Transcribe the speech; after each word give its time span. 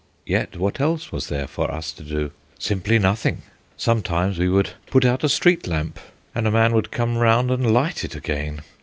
Yet, 0.25 0.55
what 0.57 0.79
else 0.81 1.11
was 1.11 1.27
there 1.29 1.45
for 1.45 1.69
us 1.71 1.91
to 1.91 2.01
do? 2.01 2.31
Simply 2.57 2.97
nothing. 2.97 3.43
Sometimes 3.77 4.39
we 4.39 4.49
would 4.49 4.71
put 4.87 5.05
out 5.05 5.23
a 5.23 5.29
street 5.29 5.67
lamp, 5.67 5.99
and 6.33 6.47
a 6.47 6.51
man 6.51 6.73
would 6.73 6.89
come 6.89 7.19
round 7.19 7.51
and 7.51 7.71
light 7.71 8.03
it 8.03 8.15
again. 8.15 8.61